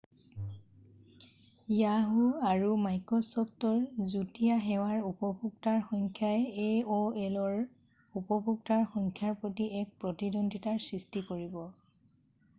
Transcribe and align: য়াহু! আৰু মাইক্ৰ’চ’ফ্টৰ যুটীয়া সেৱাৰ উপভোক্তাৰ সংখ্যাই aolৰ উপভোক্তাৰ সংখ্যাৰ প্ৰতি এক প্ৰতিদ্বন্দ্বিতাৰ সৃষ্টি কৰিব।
য়াহু! 1.79 2.21
আৰু 2.51 2.69
মাইক্ৰ’চ’ফ্টৰ 2.85 3.75
যুটীয়া 4.13 4.55
সেৱাৰ 4.63 5.03
উপভোক্তাৰ 5.09 5.77
সংখ্যাই 5.89 6.71
aolৰ 6.95 7.59
উপভোক্তাৰ 8.23 8.87
সংখ্যাৰ 8.95 9.37
প্ৰতি 9.43 9.67
এক 9.83 9.93
প্ৰতিদ্বন্দ্বিতাৰ 10.05 10.81
সৃষ্টি 10.89 11.25
কৰিব। 11.31 11.61